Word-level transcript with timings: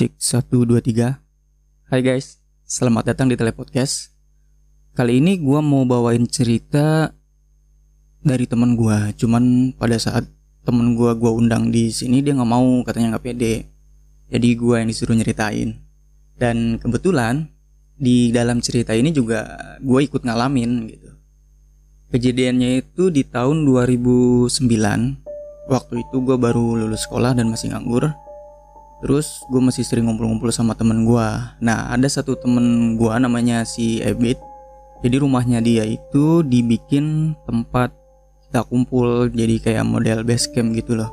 Cek 0.00 0.16
1, 0.16 0.48
2, 0.64 0.80
3 0.96 1.92
Hai 1.92 2.00
guys, 2.00 2.40
selamat 2.64 3.12
datang 3.12 3.28
di 3.28 3.36
Telepodcast 3.36 4.16
Kali 4.96 5.20
ini 5.20 5.36
gua 5.36 5.60
mau 5.60 5.84
bawain 5.84 6.24
cerita 6.24 7.12
dari 8.24 8.48
temen 8.48 8.80
gua. 8.80 9.12
Cuman 9.12 9.76
pada 9.76 10.00
saat 10.00 10.24
temen 10.64 10.96
gua 10.96 11.12
gua 11.12 11.36
undang 11.36 11.68
di 11.68 11.92
sini 11.92 12.24
dia 12.24 12.32
nggak 12.32 12.48
mau 12.48 12.80
katanya 12.80 13.12
nggak 13.12 13.24
pede. 13.28 13.68
Jadi 14.32 14.48
gua 14.56 14.80
yang 14.80 14.88
disuruh 14.88 15.12
nyeritain. 15.12 15.76
Dan 16.32 16.80
kebetulan 16.80 17.52
di 17.92 18.32
dalam 18.32 18.64
cerita 18.64 18.96
ini 18.96 19.12
juga 19.12 19.52
gue 19.84 20.00
ikut 20.00 20.24
ngalamin 20.24 20.88
gitu. 20.96 21.12
Kejadiannya 22.08 22.88
itu 22.88 23.12
di 23.12 23.20
tahun 23.28 23.68
2009 23.68 24.48
Waktu 25.68 25.94
itu 26.08 26.16
gue 26.24 26.40
baru 26.40 26.88
lulus 26.88 27.04
sekolah 27.04 27.36
dan 27.36 27.52
masih 27.52 27.76
nganggur 27.76 28.08
Terus 29.00 29.40
gue 29.48 29.60
masih 29.64 29.80
sering 29.80 30.04
ngumpul-ngumpul 30.06 30.52
sama 30.52 30.76
temen 30.76 31.08
gue 31.08 31.28
Nah 31.64 31.88
ada 31.88 32.04
satu 32.04 32.36
temen 32.36 32.96
gue 33.00 33.12
namanya 33.16 33.64
si 33.64 34.04
Ebit. 34.04 34.36
Jadi 35.00 35.16
rumahnya 35.24 35.64
dia 35.64 35.88
itu 35.88 36.44
dibikin 36.44 37.32
tempat 37.48 37.96
kita 38.44 38.60
kumpul 38.68 39.32
Jadi 39.32 39.56
kayak 39.64 39.88
model 39.88 40.20
base 40.20 40.52
camp 40.52 40.76
gitu 40.76 41.00
loh. 41.00 41.08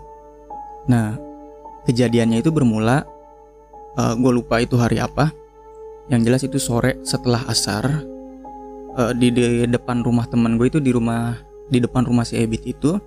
Nah 0.92 1.16
kejadiannya 1.88 2.44
itu 2.44 2.52
bermula 2.52 3.08
uh, 3.96 4.14
Gue 4.20 4.36
lupa 4.36 4.60
itu 4.60 4.76
hari 4.76 5.00
apa. 5.00 5.32
Yang 6.12 6.22
jelas 6.28 6.42
itu 6.44 6.58
sore 6.60 6.92
setelah 7.08 7.44
asar 7.48 8.04
uh, 9.00 9.12
di, 9.16 9.32
di 9.32 9.64
depan 9.68 10.04
rumah 10.04 10.28
temen 10.28 10.60
gue 10.60 10.68
itu 10.68 10.80
di 10.84 10.92
rumah 10.92 11.40
Di 11.72 11.80
depan 11.80 12.04
rumah 12.04 12.24
si 12.24 12.36
Ebit 12.36 12.64
itu 12.68 13.00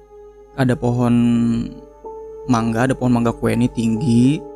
Ada 0.57 0.77
pohon 0.77 1.12
mangga, 2.49 2.88
ada 2.88 2.95
pohon 2.97 3.12
mangga 3.12 3.33
kue 3.33 3.52
ini 3.52 3.69
tinggi 3.69 4.50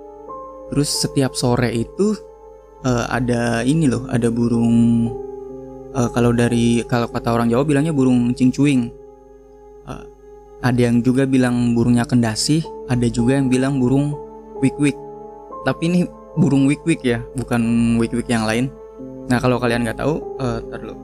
Terus 0.73 0.89
setiap 0.89 1.37
sore 1.37 1.71
itu 1.75 2.17
uh, 2.85 3.05
ada 3.13 3.61
ini 3.65 3.89
loh, 3.89 4.09
ada 4.09 4.33
burung 4.33 5.09
uh, 5.93 6.09
kalau 6.13 6.33
dari 6.33 6.85
kalau 6.89 7.09
kata 7.11 7.33
orang 7.35 7.53
Jawa 7.53 7.65
bilangnya 7.67 7.93
burung 7.93 8.33
cingcuing. 8.33 8.89
Uh, 9.85 10.05
ada 10.65 10.81
yang 10.89 11.05
juga 11.05 11.29
bilang 11.29 11.77
burungnya 11.77 12.09
kendasi, 12.09 12.65
ada 12.89 13.05
juga 13.13 13.37
yang 13.37 13.53
bilang 13.53 13.77
burung 13.77 14.17
wik-wik. 14.65 14.97
Tapi 15.69 15.83
ini 15.93 16.01
burung 16.41 16.65
wik-wik 16.65 17.05
ya, 17.05 17.21
bukan 17.37 17.95
wik-wik 18.01 18.29
yang 18.33 18.49
lain. 18.49 18.73
Nah 19.29 19.41
kalau 19.41 19.61
kalian 19.61 19.85
nggak 19.85 20.01
tahu, 20.01 20.21
uh, 20.41 20.61
dulu. 20.65 20.97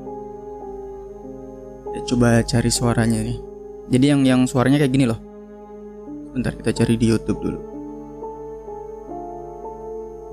Coba 2.09 2.41
cari 2.47 2.71
suaranya 2.73 3.21
nih. 3.21 3.39
Jadi 3.91 4.05
yang 4.07 4.23
yang 4.25 4.41
suaranya 4.49 4.81
kayak 4.81 4.95
gini 4.95 5.05
loh. 5.05 5.21
Bentar 6.33 6.55
kita 6.57 6.71
cari 6.73 6.95
di 6.95 7.11
YouTube 7.11 7.43
dulu 7.43 7.80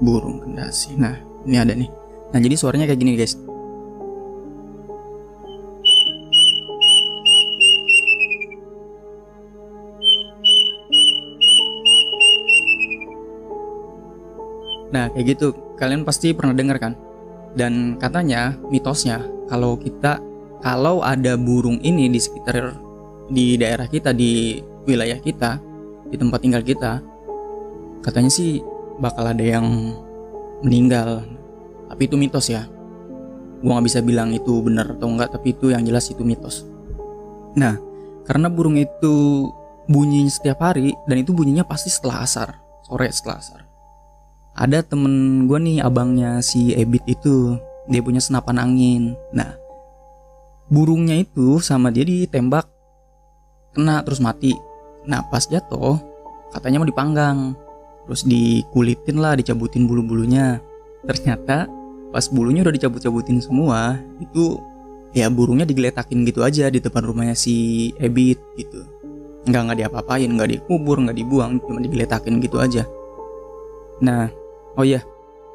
burung 0.01 0.43
kendasi. 0.43 0.97
Nah, 0.97 1.17
ini 1.45 1.57
ada 1.57 1.73
nih. 1.73 1.89
Nah, 2.33 2.39
jadi 2.43 2.55
suaranya 2.59 2.85
kayak 2.85 3.01
gini, 3.01 3.13
guys. 3.15 3.35
Nah, 14.87 15.11
kayak 15.11 15.25
gitu. 15.37 15.53
Kalian 15.77 16.07
pasti 16.07 16.33
pernah 16.33 16.57
dengar 16.57 16.77
kan? 16.81 16.93
Dan 17.53 17.97
katanya, 18.01 18.55
mitosnya, 18.69 19.21
kalau 19.49 19.77
kita 19.77 20.21
kalau 20.61 21.05
ada 21.05 21.37
burung 21.37 21.77
ini 21.85 22.09
di 22.09 22.17
sekitar 22.17 22.73
di 23.29 23.59
daerah 23.59 23.85
kita, 23.85 24.15
di 24.15 24.57
wilayah 24.87 25.19
kita, 25.21 25.61
di 26.07 26.15
tempat 26.15 26.39
tinggal 26.41 26.63
kita, 26.63 27.03
katanya 28.01 28.31
sih 28.31 28.63
bakal 28.97 29.29
ada 29.29 29.41
yang 29.41 29.93
meninggal. 30.61 31.25
Tapi 31.87 32.01
itu 32.09 32.15
mitos 32.19 32.49
ya. 32.51 32.67
Gue 33.61 33.71
nggak 33.73 33.87
bisa 33.87 33.99
bilang 34.05 34.33
itu 34.33 34.61
benar 34.61 34.93
atau 34.93 35.09
enggak 35.09 35.33
tapi 35.33 35.57
itu 35.57 35.73
yang 35.73 35.81
jelas 35.81 36.09
itu 36.13 36.21
mitos. 36.21 36.65
Nah 37.57 37.77
karena 38.27 38.51
burung 38.51 38.77
itu 38.77 39.47
bunyi 39.87 40.27
setiap 40.27 40.61
hari 40.61 40.93
dan 41.07 41.23
itu 41.23 41.31
bunyinya 41.31 41.63
pasti 41.63 41.87
setelah 41.87 42.21
asar 42.21 42.59
sore 42.85 43.07
setelah 43.09 43.39
asar. 43.39 43.61
Ada 44.57 44.81
temen 44.85 45.45
gue 45.45 45.57
nih 45.57 45.77
abangnya 45.81 46.41
si 46.41 46.73
Ebit 46.73 47.05
itu 47.07 47.57
dia 47.89 48.01
punya 48.03 48.21
senapan 48.21 48.57
angin. 48.61 49.03
Nah 49.33 49.57
burungnya 50.67 51.17
itu 51.17 51.57
sama 51.63 51.89
dia 51.89 52.05
ditembak 52.05 52.67
kena 53.73 54.01
terus 54.05 54.21
mati. 54.21 54.53
Nah 55.07 55.25
pas 55.29 55.45
jatuh 55.49 55.97
katanya 56.53 56.83
mau 56.83 56.89
dipanggang 56.89 57.57
terus 58.07 58.23
dikulitin 58.23 59.19
lah 59.19 59.35
dicabutin 59.35 59.83
bulu-bulunya. 59.85 60.63
Ternyata 61.03 61.67
pas 62.09 62.25
bulunya 62.31 62.63
udah 62.63 62.71
dicabut-cabutin 62.71 63.43
semua 63.43 63.99
itu 64.23 64.57
ya 65.11 65.27
burungnya 65.27 65.67
digeletakin 65.67 66.23
gitu 66.23 66.41
aja 66.41 66.71
di 66.71 66.79
depan 66.79 67.03
rumahnya 67.03 67.35
si 67.35 67.91
Ebit 67.99 68.39
gitu. 68.55 68.87
Nggak 69.47 69.61
nggak 69.67 69.77
diapa-apain 69.83 70.31
nggak 70.31 70.49
dikubur 70.55 71.03
nggak 71.03 71.17
dibuang 71.19 71.59
cuma 71.59 71.83
digeletakin 71.83 72.39
gitu 72.39 72.57
aja. 72.63 72.87
Nah 73.99 74.31
oh 74.79 74.87
iya 74.87 75.03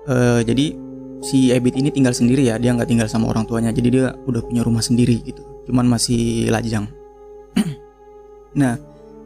uh, 0.07 0.45
jadi 0.45 0.77
si 1.25 1.49
Ebit 1.49 1.81
ini 1.81 1.89
tinggal 1.89 2.13
sendiri 2.13 2.53
ya 2.53 2.61
dia 2.61 2.77
nggak 2.77 2.89
tinggal 2.91 3.09
sama 3.09 3.33
orang 3.33 3.49
tuanya 3.49 3.73
jadi 3.73 3.89
dia 3.89 4.07
udah 4.29 4.43
punya 4.45 4.61
rumah 4.67 4.85
sendiri 4.85 5.25
gitu 5.25 5.41
cuman 5.73 5.89
masih 5.89 6.53
lajang. 6.53 6.87
Nah 8.53 8.77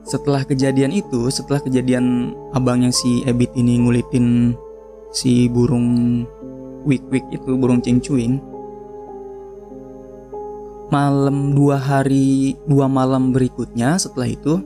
setelah 0.06 0.46
kejadian 0.46 0.94
itu, 0.94 1.26
setelah 1.34 1.58
kejadian 1.58 2.30
abangnya 2.54 2.94
si 2.94 3.26
Ebit 3.26 3.50
ini 3.58 3.82
ngulitin 3.82 4.54
si 5.10 5.50
burung 5.50 6.22
wik-wik 6.86 7.26
itu, 7.34 7.58
burung 7.58 7.82
cingcuing, 7.82 8.38
malam 10.94 11.58
dua 11.58 11.82
hari 11.82 12.54
dua 12.70 12.86
malam 12.86 13.34
berikutnya 13.34 13.98
setelah 13.98 14.30
itu 14.30 14.62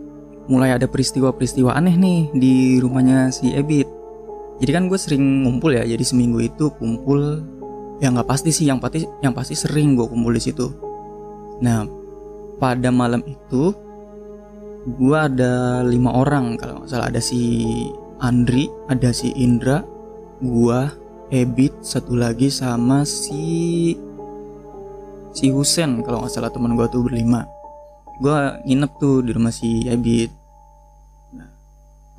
mulai 0.52 0.76
ada 0.76 0.84
peristiwa-peristiwa 0.84 1.72
aneh 1.72 1.96
nih 1.96 2.20
di 2.36 2.54
rumahnya 2.76 3.32
si 3.32 3.56
Ebit. 3.56 3.88
Jadi 4.60 4.70
kan 4.76 4.92
gue 4.92 4.98
sering 5.00 5.48
ngumpul 5.48 5.72
ya, 5.72 5.88
jadi 5.88 6.04
seminggu 6.04 6.44
itu 6.44 6.68
kumpul 6.76 7.40
ya 8.04 8.12
nggak 8.12 8.28
pasti 8.28 8.52
sih, 8.52 8.68
yang 8.68 8.76
pasti 8.76 9.08
yang 9.24 9.32
pasti 9.32 9.56
sering 9.56 9.96
gue 9.96 10.04
kumpul 10.04 10.36
di 10.36 10.42
situ. 10.44 10.68
Nah 11.64 11.88
pada 12.60 12.92
malam 12.92 13.24
itu 13.24 13.72
gua 14.86 15.28
ada 15.28 15.84
lima 15.84 16.14
orang 16.16 16.56
kalau 16.56 16.80
nggak 16.80 16.90
salah. 16.90 17.08
Ada 17.12 17.20
si 17.20 17.40
Andri 18.20 18.68
ada 18.88 19.10
si 19.16 19.32
Indra 19.36 19.80
gua 20.40 20.92
Ebit 21.30 21.84
satu 21.84 22.18
lagi 22.18 22.50
sama 22.50 23.06
si 23.06 23.94
si 25.30 25.46
Husen 25.48 26.02
kalau 26.02 26.24
nggak 26.24 26.32
salah 26.32 26.52
teman 26.52 26.74
gua 26.74 26.90
tuh 26.90 27.06
berlima. 27.06 27.46
Gua 28.20 28.60
nginep 28.64 28.92
tuh 29.00 29.24
di 29.24 29.30
rumah 29.32 29.54
si 29.54 29.88
Ebit. 29.88 30.28
Nah, 31.32 31.48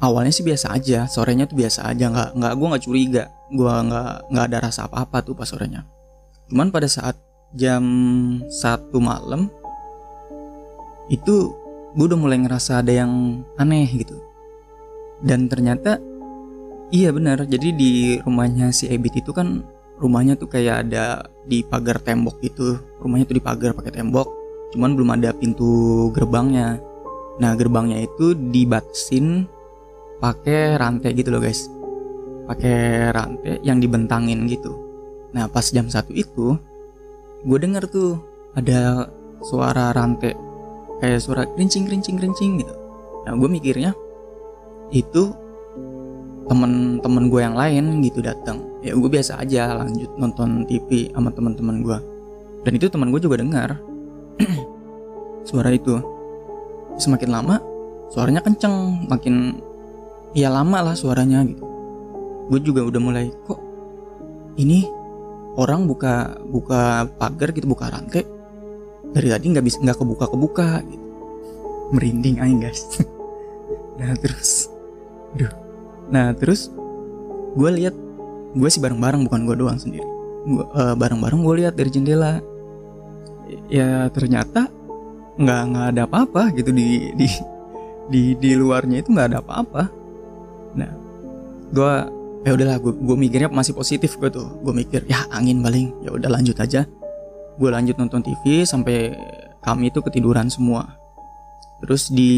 awalnya 0.01 0.33
sih 0.33 0.41
biasa 0.41 0.73
aja 0.73 1.05
sorenya 1.05 1.45
tuh 1.45 1.59
biasa 1.59 1.85
aja. 1.85 2.09
Nggak 2.09 2.29
nggak 2.39 2.53
gua 2.57 2.67
nggak 2.73 2.83
curiga. 2.85 3.23
Gua 3.51 3.73
nggak 3.83 4.13
nggak 4.31 4.45
ada 4.47 4.57
rasa 4.63 4.89
apa 4.89 5.05
apa 5.05 5.17
tuh 5.21 5.35
pas 5.35 5.45
sorenya. 5.45 5.85
Cuman 6.47 6.71
pada 6.71 6.87
saat 6.87 7.19
jam 7.51 7.83
satu 8.47 9.03
malam 9.03 9.51
itu 11.11 11.51
gue 11.91 12.05
udah 12.07 12.19
mulai 12.19 12.39
ngerasa 12.39 12.79
ada 12.79 12.91
yang 12.91 13.43
aneh 13.59 13.87
gitu. 13.91 14.15
Dan 15.21 15.51
ternyata 15.51 15.99
iya 16.89 17.11
benar. 17.11 17.43
Jadi 17.43 17.69
di 17.75 17.91
rumahnya 18.23 18.71
si 18.71 18.87
Ebit 18.87 19.21
itu 19.21 19.31
kan 19.35 19.63
rumahnya 19.99 20.39
tuh 20.39 20.49
kayak 20.49 20.87
ada 20.87 21.27
di 21.45 21.61
pagar 21.61 21.99
tembok 21.99 22.39
gitu. 22.41 22.79
Rumahnya 23.03 23.25
tuh 23.27 23.37
dipagar 23.37 23.71
pakai 23.75 23.93
tembok 23.99 24.27
cuman 24.71 24.95
belum 24.95 25.09
ada 25.19 25.35
pintu 25.35 26.07
gerbangnya. 26.15 26.79
Nah 27.43 27.51
gerbangnya 27.59 28.07
itu 28.07 28.31
dibatasin 28.33 29.43
pakai 30.23 30.79
rantai 30.79 31.11
gitu 31.11 31.27
loh 31.27 31.43
guys. 31.43 31.67
Pakai 32.47 33.11
rantai 33.11 33.59
yang 33.67 33.83
dibentangin 33.83 34.47
gitu. 34.47 34.71
Nah 35.35 35.51
pas 35.51 35.67
jam 35.67 35.91
satu 35.91 36.15
itu 36.15 36.55
gue 37.41 37.57
denger 37.59 37.83
tuh 37.91 38.21
ada 38.55 39.11
suara 39.41 39.91
rantai 39.91 40.50
kayak 41.01 41.19
suara 41.19 41.43
kerincing 41.49 41.89
kerincing 41.89 42.15
kerincing 42.21 42.61
gitu. 42.61 42.73
Nah 43.25 43.33
gue 43.33 43.49
mikirnya 43.49 43.91
itu 44.93 45.33
temen-temen 46.45 47.23
gue 47.31 47.41
yang 47.41 47.55
lain 47.55 48.03
gitu 48.03 48.19
datang 48.19 48.59
ya 48.83 48.91
gue 48.91 49.07
biasa 49.07 49.39
aja 49.39 49.71
lanjut 49.71 50.11
nonton 50.19 50.67
TV 50.67 51.07
sama 51.15 51.31
teman-teman 51.31 51.79
gue 51.79 51.97
dan 52.61 52.71
itu 52.77 52.85
teman 52.87 53.09
gue 53.09 53.21
juga 53.21 53.41
dengar. 53.41 53.77
Suara 55.49 55.73
itu. 55.73 55.97
Semakin 57.01 57.29
lama 57.33 57.57
suaranya 58.13 58.45
kenceng. 58.45 59.09
Makin 59.09 59.57
ya 60.37 60.53
lama 60.53 60.91
lah 60.91 60.95
suaranya 60.95 61.41
gitu. 61.41 61.65
Gue 62.51 62.59
juga 62.61 62.85
udah 62.85 63.01
mulai 63.01 63.31
kok 63.47 63.57
ini 64.59 64.83
orang 65.55 65.87
buka 65.87 66.35
buka 66.45 67.07
pagar 67.15 67.55
gitu 67.55 67.67
buka 67.71 67.91
rantai 67.91 68.27
dari 69.11 69.27
tadi 69.27 69.45
nggak 69.51 69.65
bisa 69.65 69.77
nggak 69.83 69.97
kebuka 69.99 70.25
kebuka 70.31 70.69
gitu 70.87 71.11
merinding 71.91 72.39
aja 72.39 72.55
guys. 72.67 72.83
Nah 73.91 74.17
terus. 74.17 74.65
Aduh. 75.37 75.53
Nah 76.09 76.33
terus 76.33 76.73
gue 77.53 77.69
lihat 77.69 77.93
gue 78.57 78.69
sih 78.71 78.81
bareng-bareng 78.81 79.29
bukan 79.29 79.45
gue 79.45 79.55
doang 79.61 79.77
sendiri. 79.77 80.07
Gua, 80.47 80.65
uh, 80.73 80.95
bareng-bareng 80.97 81.37
gue 81.37 81.55
lihat 81.61 81.77
dari 81.77 81.93
jendela. 81.93 82.41
Ya 83.69 84.09
ternyata 84.09 84.73
nggak 85.37 85.61
nggak 85.69 85.87
ada 85.93 86.01
apa-apa 86.09 86.49
gitu 86.57 86.73
di 86.73 87.13
di 87.13 87.27
di 88.09 88.21
di 88.41 88.51
luarnya 88.57 89.05
itu 89.05 89.13
nggak 89.13 89.27
ada 89.35 89.39
apa-apa. 89.43 89.83
Nah 90.73 90.91
gue 91.69 91.93
ya 92.41 92.57
udahlah 92.57 92.81
gue 92.81 92.93
gue 92.97 93.17
mikirnya 93.21 93.53
masih 93.53 93.77
positif 93.77 94.17
gue 94.17 94.33
tuh. 94.33 94.49
Gue 94.65 94.73
mikir 94.73 95.05
ya 95.05 95.29
angin 95.29 95.61
baling. 95.61 95.93
Ya 96.01 96.09
udah 96.09 96.41
lanjut 96.41 96.57
aja 96.57 96.89
gue 97.57 97.69
lanjut 97.71 97.95
nonton 97.99 98.23
TV 98.23 98.63
sampai 98.63 99.15
kami 99.61 99.89
itu 99.91 99.99
ketiduran 99.99 100.47
semua. 100.47 100.97
Terus 101.81 102.13
di 102.13 102.33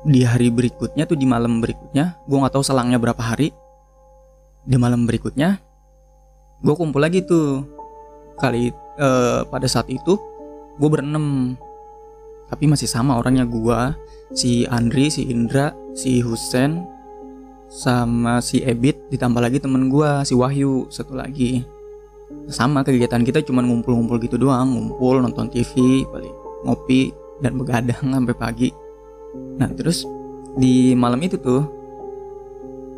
di 0.00 0.24
hari 0.24 0.48
berikutnya 0.48 1.04
tuh 1.04 1.18
di 1.20 1.28
malam 1.28 1.60
berikutnya 1.60 2.16
gue 2.24 2.36
nggak 2.40 2.54
tahu 2.56 2.64
selangnya 2.64 2.96
berapa 2.96 3.20
hari. 3.20 3.52
Di 4.64 4.76
malam 4.76 5.04
berikutnya 5.04 5.60
gue 6.60 6.74
kumpul 6.76 7.00
lagi 7.00 7.24
tuh. 7.24 7.64
Kali 8.40 8.72
uh, 8.96 9.44
pada 9.52 9.68
saat 9.68 9.88
itu 9.92 10.16
gue 10.80 10.88
berenam. 10.88 11.56
Tapi 12.48 12.66
masih 12.66 12.88
sama 12.88 13.14
orangnya 13.14 13.46
gue 13.46 13.78
si 14.34 14.66
Andri 14.66 15.10
si 15.12 15.26
Indra 15.28 15.70
si 15.94 16.22
Husen 16.22 16.86
sama 17.70 18.42
si 18.42 18.58
Ebit 18.66 18.98
ditambah 19.14 19.38
lagi 19.38 19.62
temen 19.62 19.86
gue 19.86 20.10
si 20.26 20.34
Wahyu 20.34 20.90
satu 20.90 21.14
lagi 21.14 21.62
sama 22.50 22.82
kegiatan 22.82 23.22
kita 23.22 23.42
cuma 23.46 23.62
ngumpul-ngumpul 23.62 24.18
gitu 24.22 24.34
doang 24.38 24.74
ngumpul 24.74 25.22
nonton 25.22 25.46
TV 25.50 26.02
paling 26.10 26.34
ngopi 26.66 27.14
dan 27.40 27.56
begadang 27.56 28.04
sampai 28.14 28.36
pagi. 28.36 28.68
Nah 29.58 29.70
terus 29.72 30.04
di 30.58 30.92
malam 30.98 31.22
itu 31.22 31.38
tuh 31.38 31.62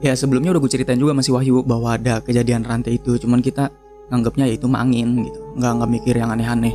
ya 0.00 0.17
sebelumnya 0.17 0.56
udah 0.56 0.61
gue 0.64 0.73
ceritain 0.73 0.99
juga 0.99 1.12
masih 1.14 1.37
Wahyu 1.37 1.62
bahwa 1.62 1.94
ada 1.94 2.19
kejadian 2.25 2.64
rantai 2.64 2.96
itu 2.96 3.20
cuman 3.20 3.44
kita 3.44 3.70
nganggapnya 4.11 4.50
ya 4.50 4.55
itu 4.56 4.67
gitu 4.69 5.40
nggak 5.56 5.73
nggak 5.79 5.90
mikir 5.90 6.14
yang 6.17 6.32
aneh-aneh. 6.32 6.75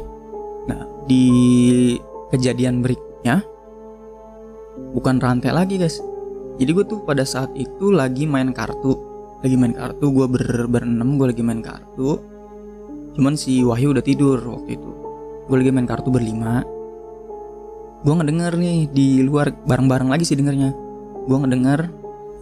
Nah 0.70 0.86
di 1.10 1.24
kejadian 2.30 2.86
berikutnya 2.86 3.42
bukan 4.94 5.18
rantai 5.18 5.52
lagi 5.52 5.82
guys. 5.82 6.00
Jadi 6.58 6.70
gue 6.74 6.86
tuh 6.90 7.06
pada 7.06 7.22
saat 7.22 7.54
itu 7.54 7.94
lagi 7.94 8.26
main 8.26 8.50
kartu 8.50 8.98
lagi 9.46 9.54
main 9.54 9.74
kartu 9.74 10.06
gue 10.10 10.26
ber 10.26 10.46
berenam 10.66 11.22
gue 11.22 11.30
lagi 11.30 11.44
main 11.46 11.62
kartu 11.62 12.18
cuman 13.18 13.34
si 13.34 13.66
Wahyu 13.66 13.98
udah 13.98 14.06
tidur 14.06 14.38
waktu 14.46 14.78
itu. 14.78 14.92
Gue 15.50 15.58
lagi 15.58 15.74
main 15.74 15.90
kartu 15.90 16.14
berlima. 16.14 16.62
Gue 18.06 18.14
ngedenger 18.14 18.54
nih 18.62 18.86
di 18.94 19.26
luar 19.26 19.50
bareng-bareng 19.66 20.14
lagi 20.14 20.24
sih 20.24 20.38
dengernya. 20.38 20.70
Gue 21.26 21.38
ngedenger 21.42 21.90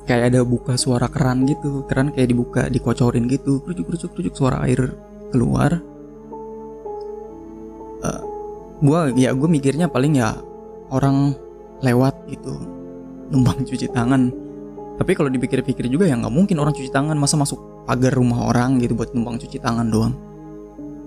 kayak 0.04 0.36
ada 0.36 0.44
buka 0.44 0.76
suara 0.76 1.08
keran 1.08 1.48
gitu. 1.48 1.88
Keran 1.88 2.12
kayak 2.12 2.28
dibuka 2.28 2.68
dikocorin 2.68 3.32
gitu. 3.32 3.64
Kerucuk 3.64 3.88
kerucuk 3.88 4.10
kerucuk 4.12 4.36
suara 4.36 4.68
air 4.68 4.92
keluar. 5.32 5.80
Uh, 8.04 8.08
eh, 8.12 8.22
gue 8.84 9.00
ya 9.16 9.32
gue 9.32 9.48
mikirnya 9.48 9.88
paling 9.88 10.20
ya 10.20 10.36
orang 10.92 11.32
lewat 11.80 12.20
gitu. 12.28 12.60
Numpang 13.32 13.64
cuci 13.64 13.88
tangan. 13.96 14.28
Tapi 15.00 15.12
kalau 15.16 15.32
dipikir-pikir 15.32 15.88
juga 15.88 16.04
ya 16.04 16.20
nggak 16.20 16.36
mungkin 16.36 16.60
orang 16.60 16.76
cuci 16.76 16.92
tangan. 16.92 17.16
Masa 17.16 17.40
masuk 17.40 17.88
pagar 17.88 18.12
rumah 18.12 18.52
orang 18.52 18.84
gitu 18.84 18.92
buat 18.92 19.16
numpang 19.16 19.40
cuci 19.40 19.64
tangan 19.64 19.88
doang 19.88 20.35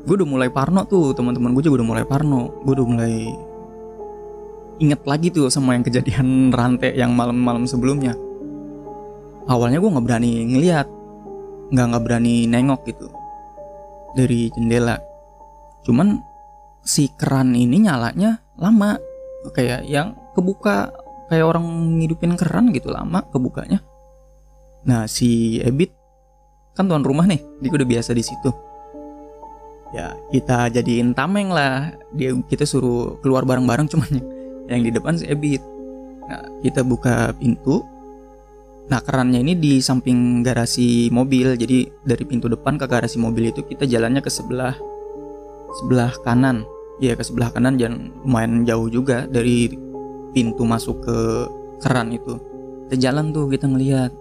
gue 0.09 0.15
udah 0.25 0.29
mulai 0.29 0.49
parno 0.49 0.89
tuh 0.89 1.13
teman-teman 1.13 1.53
gue 1.53 1.69
juga 1.69 1.85
udah 1.85 1.89
mulai 1.93 2.05
parno 2.09 2.49
gue 2.65 2.73
udah 2.73 2.87
mulai 2.89 3.15
inget 4.81 5.05
lagi 5.05 5.29
tuh 5.29 5.53
sama 5.53 5.77
yang 5.77 5.85
kejadian 5.85 6.49
rantai 6.57 6.97
yang 6.97 7.13
malam-malam 7.13 7.69
sebelumnya 7.69 8.17
awalnya 9.45 9.77
gue 9.77 9.93
nggak 9.93 10.07
berani 10.09 10.33
ngeliat 10.49 10.89
nggak 11.69 11.87
nggak 11.93 12.05
berani 12.09 12.49
nengok 12.49 12.81
gitu 12.89 13.13
dari 14.17 14.49
jendela 14.57 14.97
cuman 15.85 16.17
si 16.81 17.13
keran 17.13 17.53
ini 17.53 17.85
nyalanya 17.85 18.41
lama 18.57 18.97
kayak 19.53 19.85
yang 19.85 20.17
kebuka 20.33 20.89
kayak 21.29 21.45
orang 21.45 21.65
ngidupin 22.01 22.35
keran 22.35 22.73
gitu 22.73 22.89
lama 22.91 23.23
kebukanya. 23.29 23.85
Nah 24.89 25.05
si 25.05 25.61
Ebit 25.61 25.93
kan 26.73 26.89
tuan 26.89 27.05
rumah 27.05 27.29
nih, 27.29 27.43
dia 27.61 27.71
udah 27.75 27.89
biasa 27.89 28.17
di 28.17 28.25
situ. 28.25 28.51
Ya 29.95 30.13
kita 30.29 30.69
jadiin 30.69 31.17
tameng 31.17 31.49
lah, 31.49 31.97
dia 32.13 32.37
kita 32.49 32.69
suruh 32.69 33.17
keluar 33.25 33.49
bareng-bareng 33.49 33.89
cuman 33.89 34.13
yang 34.69 34.85
di 34.85 34.93
depan 34.93 35.17
si 35.17 35.25
Ebit. 35.25 35.65
Nah 36.29 36.45
kita 36.61 36.85
buka 36.85 37.33
pintu. 37.37 37.81
Nah 38.89 39.01
kerannya 39.05 39.45
ini 39.45 39.53
di 39.57 39.81
samping 39.85 40.41
garasi 40.41 41.13
mobil, 41.13 41.57
jadi 41.57 41.89
dari 42.05 42.25
pintu 42.25 42.49
depan 42.49 42.81
ke 42.81 42.89
garasi 42.89 43.21
mobil 43.21 43.53
itu 43.53 43.65
kita 43.65 43.85
jalannya 43.89 44.21
ke 44.21 44.29
sebelah 44.29 44.77
sebelah 45.85 46.13
kanan. 46.25 46.65
Ya 46.99 47.15
ke 47.15 47.23
sebelah 47.23 47.55
kanan 47.55 47.79
jangan 47.79 48.11
lumayan 48.27 48.67
jauh 48.67 48.91
juga 48.91 49.25
dari 49.31 49.71
pintu 50.33 50.65
masuk 50.69 51.05
ke 51.05 51.19
keran 51.81 52.13
itu 52.13 52.37
kita 52.89 53.09
jalan 53.09 53.31
tuh 53.31 53.47
kita 53.49 53.67
ngeliat 53.69 54.13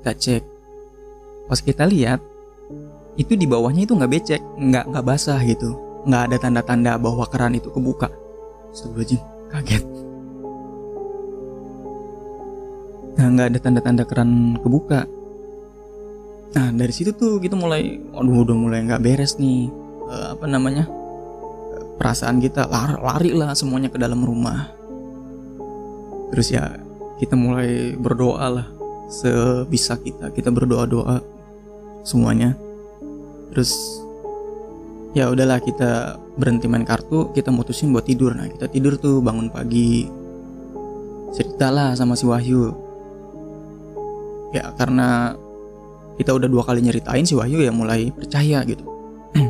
kita 0.00 0.12
cek 0.14 0.42
pas 1.46 1.60
kita 1.60 1.84
lihat 1.86 2.20
itu 3.16 3.36
di 3.36 3.44
bawahnya 3.44 3.84
itu 3.84 3.92
nggak 3.92 4.12
becek 4.12 4.40
nggak 4.56 4.84
nggak 4.88 5.04
basah 5.04 5.40
gitu. 5.44 5.76
Nggak 6.08 6.22
ada 6.32 6.36
tanda-tanda 6.40 6.92
bahwa 6.96 7.24
keran 7.28 7.54
itu 7.54 7.68
kebuka. 7.68 8.08
Astagfirullahaladzim 8.72 9.20
kaget. 9.52 9.84
Nah 13.20 13.26
nggak 13.36 13.48
ada 13.52 13.58
tanda-tanda 13.60 14.02
keran 14.08 14.56
kebuka. 14.64 15.04
Nah 16.56 16.68
dari 16.72 16.92
situ 16.92 17.12
tuh 17.12 17.36
kita 17.36 17.52
mulai 17.56 18.00
aduh 18.16 18.44
udah 18.48 18.56
mulai 18.56 18.80
nggak 18.88 19.04
beres 19.04 19.36
nih 19.36 19.68
uh, 20.08 20.36
apa 20.36 20.44
namanya 20.48 20.88
perasaan 22.00 22.40
kita 22.40 22.64
lari, 22.66 22.96
lari 22.98 23.30
lah 23.36 23.52
semuanya 23.52 23.92
ke 23.92 24.00
dalam 24.00 24.24
rumah. 24.24 24.72
Terus 26.32 26.48
ya 26.48 26.80
kita 27.20 27.36
mulai 27.36 27.92
berdoa 27.92 28.48
lah 28.48 28.66
sebisa 29.12 30.00
kita. 30.00 30.32
Kita 30.32 30.48
berdoa 30.48 30.88
doa 30.88 31.16
semuanya 32.02 32.56
terus 33.52 34.00
ya 35.12 35.28
udahlah 35.28 35.60
kita 35.60 36.16
berhenti 36.40 36.64
main 36.64 36.88
kartu 36.88 37.28
kita 37.36 37.52
mutusin 37.52 37.92
buat 37.92 38.08
tidur. 38.08 38.32
Nah 38.32 38.48
kita 38.48 38.66
tidur 38.72 38.96
tuh 38.96 39.20
bangun 39.20 39.52
pagi. 39.52 40.08
Ceritalah 41.32 41.96
sama 41.96 42.16
si 42.16 42.24
Wahyu. 42.24 42.72
Ya 44.52 44.72
karena 44.76 45.36
kita 46.20 46.36
udah 46.36 46.48
dua 46.48 46.64
kali 46.64 46.84
nyeritain 46.84 47.24
si 47.24 47.36
Wahyu 47.36 47.64
ya 47.64 47.72
mulai 47.72 48.12
percaya 48.12 48.64
gitu. 48.64 48.84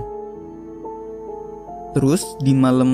Terus 1.95 2.23
di 2.43 2.55
malam 2.55 2.93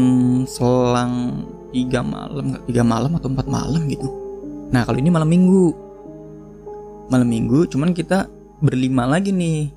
selang 0.49 1.45
tiga 1.69 2.01
malam 2.01 2.57
tiga 2.65 2.81
malam 2.85 3.13
atau 3.17 3.29
empat 3.29 3.49
malam 3.49 3.85
gitu. 3.89 4.09
Nah 4.73 4.85
kalau 4.85 5.01
ini 5.01 5.09
malam 5.13 5.29
minggu. 5.29 5.89
Malam 7.09 7.29
minggu 7.29 7.65
cuman 7.73 7.97
kita 7.97 8.29
berlima 8.61 9.09
lagi 9.09 9.33
nih 9.33 9.73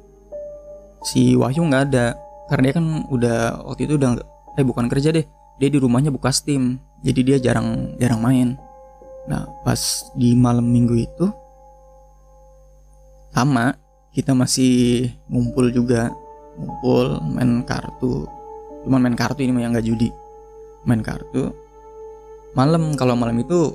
si 1.02 1.34
Wahyu 1.36 1.66
nggak 1.66 1.84
ada. 1.92 2.16
Karena 2.50 2.64
dia 2.70 2.76
kan 2.78 2.86
udah 3.08 3.38
waktu 3.68 3.88
itu 3.88 3.96
udah 3.98 4.20
eh 4.60 4.66
bukan 4.66 4.88
kerja 4.92 5.14
deh. 5.14 5.26
Dia 5.58 5.70
di 5.70 5.78
rumahnya 5.78 6.10
buka 6.14 6.30
steam. 6.34 6.82
Jadi 7.02 7.20
dia 7.26 7.38
jarang 7.42 7.98
jarang 7.98 8.22
main. 8.22 8.48
Nah 9.30 9.48
pas 9.66 10.10
di 10.18 10.34
malam 10.38 10.66
minggu 10.66 10.96
itu 10.98 11.26
sama 13.32 13.74
kita 14.12 14.36
masih 14.36 15.08
ngumpul 15.32 15.72
juga. 15.72 16.12
Ngumpul 16.60 17.24
main 17.32 17.64
kartu. 17.64 18.28
Cuman 18.84 19.00
main 19.08 19.18
kartu 19.18 19.42
ini 19.46 19.56
mah 19.56 19.64
yang 19.64 19.72
nggak 19.72 19.88
judi. 19.88 20.10
Main 20.84 21.00
kartu. 21.00 21.54
Malam 22.52 23.00
kalau 23.00 23.16
malam 23.16 23.40
itu 23.40 23.72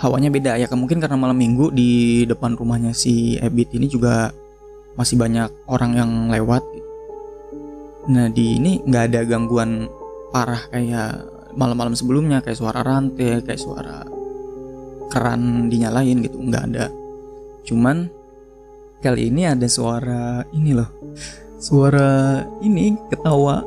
hawanya 0.00 0.32
beda. 0.32 0.56
Ya 0.56 0.66
mungkin 0.72 0.96
karena 0.96 1.20
malam 1.20 1.36
minggu 1.36 1.68
di 1.76 2.24
depan 2.24 2.56
rumahnya 2.56 2.96
si 2.96 3.36
Ebit 3.36 3.76
ini 3.76 3.84
juga 3.84 4.32
masih 4.96 5.20
banyak 5.20 5.52
orang 5.68 5.92
yang 5.94 6.10
lewat. 6.32 6.64
Nah 8.08 8.32
di 8.32 8.56
ini 8.56 8.80
nggak 8.80 9.04
ada 9.12 9.20
gangguan 9.28 9.86
parah 10.32 10.60
kayak 10.72 11.36
malam-malam 11.56 11.96
sebelumnya 11.96 12.40
kayak 12.40 12.60
suara 12.60 12.80
rantai 12.84 13.40
kayak 13.44 13.60
suara 13.60 14.04
keran 15.12 15.68
dinyalain 15.68 16.20
gitu 16.24 16.40
nggak 16.40 16.64
ada. 16.72 16.86
Cuman 17.68 18.08
kali 19.04 19.28
ini 19.28 19.44
ada 19.44 19.68
suara 19.68 20.42
ini 20.56 20.72
loh. 20.72 20.88
Suara 21.60 22.40
ini 22.64 22.96
ketawa. 23.12 23.64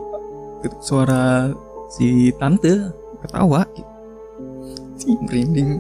Suara 0.82 1.50
si 1.94 2.34
tante 2.38 2.90
ketawa. 3.22 3.66
Sih 4.98 5.16
merinding. 5.20 5.80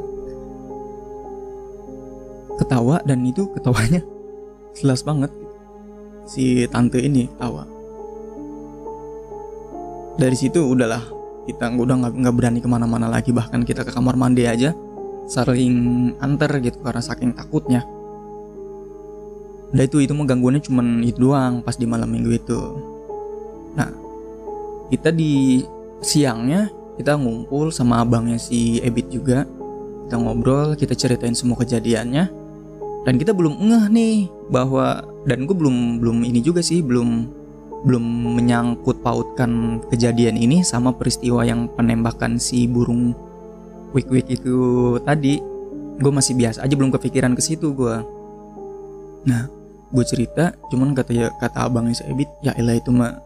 Ketawa 2.59 2.99
dan 3.07 3.23
itu 3.23 3.47
ketawanya 3.55 4.03
jelas 4.75 5.03
banget 5.03 5.31
si 6.29 6.69
tante 6.69 7.01
ini 7.01 7.25
ketawa 7.25 7.65
dari 10.19 10.35
situ 10.37 10.61
udahlah 10.61 11.19
kita 11.47 11.71
udah 11.73 11.95
nggak 12.13 12.35
berani 12.35 12.59
ke 12.61 12.69
mana-mana 12.69 13.09
lagi. 13.09 13.33
Bahkan 13.33 13.65
kita 13.65 13.81
ke 13.81 13.89
kamar 13.89 14.13
mandi 14.13 14.45
aja 14.45 14.75
saling 15.25 16.13
antar 16.21 16.61
gitu 16.61 16.77
karena 16.85 17.01
saking 17.01 17.33
takutnya. 17.33 17.81
Udah 19.73 19.85
itu 19.85 20.01
itu 20.01 20.13
mah 20.13 20.25
gangguannya 20.29 20.61
cuman 20.61 21.01
itu 21.05 21.17
doang 21.23 21.65
pas 21.65 21.77
di 21.77 21.89
malam 21.89 22.09
minggu 22.11 22.31
itu. 22.35 22.61
Nah 23.73 23.89
kita 24.93 25.09
di 25.09 25.63
siangnya 26.03 26.69
kita 26.99 27.17
ngumpul 27.17 27.73
sama 27.73 28.05
abangnya 28.05 28.37
si 28.37 28.77
Ebit 28.83 29.09
juga. 29.09 29.47
Kita 30.05 30.17
ngobrol 30.17 30.73
kita 30.73 30.97
ceritain 30.97 31.37
semua 31.37 31.57
kejadiannya 31.61 32.33
dan 33.09 33.17
kita 33.17 33.33
belum 33.33 33.57
ngeh 33.57 33.85
nih 33.89 34.17
bahwa 34.53 35.01
dan 35.25 35.49
gue 35.49 35.57
belum 35.57 35.97
belum 35.97 36.21
ini 36.29 36.45
juga 36.45 36.61
sih 36.61 36.85
belum 36.85 37.25
belum 37.89 38.05
menyangkut 38.37 39.01
pautkan 39.01 39.81
kejadian 39.89 40.37
ini 40.37 40.61
sama 40.61 40.93
peristiwa 40.93 41.41
yang 41.41 41.65
penembakan 41.73 42.37
si 42.37 42.69
burung 42.69 43.17
wik 43.97 44.13
wik 44.13 44.29
itu 44.29 44.53
tadi. 45.01 45.41
Gue 45.97 46.13
masih 46.13 46.37
biasa 46.37 46.61
aja 46.61 46.77
belum 46.77 46.93
kepikiran 46.93 47.33
ke 47.33 47.41
situ 47.41 47.73
gue 47.73 47.97
nah 49.25 49.49
gue 49.89 50.05
cerita 50.05 50.53
cuman 50.69 50.93
kata 50.93 51.11
ya 51.11 51.27
kata 51.41 51.65
abangnya 51.65 51.97
si 51.97 52.05
Ebit 52.05 52.29
ya 52.45 52.53
elah 52.61 52.77
itu 52.77 52.93
mah 52.93 53.17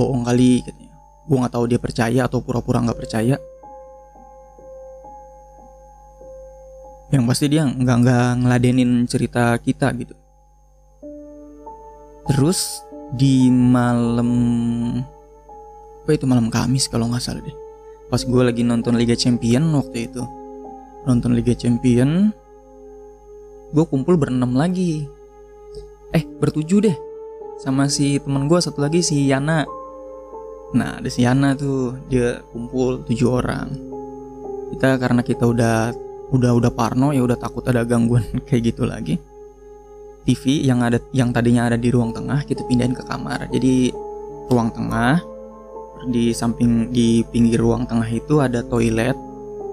bohong 0.00 0.24
kali 0.24 0.64
katanya. 0.64 0.96
Gue 1.28 1.36
nggak 1.44 1.52
tahu 1.52 1.64
dia 1.68 1.76
percaya 1.76 2.20
atau 2.24 2.40
pura-pura 2.40 2.80
nggak 2.80 3.04
percaya 3.04 3.36
yang 7.12 7.28
pasti 7.28 7.52
dia 7.52 7.68
nggak 7.68 7.96
nggak 8.00 8.28
ngeladenin 8.44 9.04
cerita 9.04 9.56
kita 9.60 9.92
gitu. 9.98 10.14
Terus 12.24 12.80
di 13.12 13.52
malam 13.52 14.30
apa 16.04 16.10
itu 16.16 16.24
malam 16.24 16.48
Kamis 16.48 16.88
kalau 16.88 17.08
nggak 17.12 17.20
salah 17.20 17.44
deh. 17.44 17.56
Pas 18.08 18.20
gue 18.20 18.42
lagi 18.44 18.62
nonton 18.64 18.96
Liga 18.96 19.16
Champion 19.16 19.64
waktu 19.76 20.08
itu. 20.08 20.22
Nonton 21.04 21.36
Liga 21.36 21.52
Champion 21.52 22.32
gue 23.74 23.84
kumpul 23.88 24.16
berenam 24.16 24.56
lagi. 24.56 25.04
Eh 26.16 26.24
bertujuh 26.24 26.80
deh. 26.84 26.96
Sama 27.60 27.88
si 27.88 28.20
teman 28.20 28.48
gue 28.48 28.58
satu 28.60 28.80
lagi 28.80 29.04
si 29.04 29.28
Yana. 29.28 29.64
Nah 30.74 31.00
ada 31.00 31.08
si 31.08 31.24
Yana 31.24 31.56
tuh 31.56 31.96
dia 32.08 32.40
kumpul 32.52 33.04
tujuh 33.04 33.28
orang. 33.28 33.68
Kita 34.72 34.96
karena 34.98 35.22
kita 35.22 35.44
udah 35.46 35.92
udah 36.32 36.56
udah 36.56 36.70
parno 36.72 37.12
ya 37.12 37.20
udah 37.20 37.36
takut 37.36 37.66
ada 37.68 37.84
gangguan 37.84 38.24
kayak 38.48 38.72
gitu 38.72 38.88
lagi. 38.88 39.20
TV 40.24 40.64
yang 40.64 40.80
ada 40.80 40.96
yang 41.12 41.36
tadinya 41.36 41.68
ada 41.68 41.76
di 41.76 41.92
ruang 41.92 42.16
tengah 42.16 42.40
kita 42.48 42.64
pindahin 42.64 42.96
ke 42.96 43.04
kamar. 43.04 43.44
Jadi 43.52 43.92
ruang 44.48 44.72
tengah 44.72 45.20
di 46.08 46.32
samping 46.32 46.88
di 46.92 47.24
pinggir 47.28 47.60
ruang 47.60 47.84
tengah 47.84 48.08
itu 48.08 48.40
ada 48.40 48.64
toilet. 48.64 49.16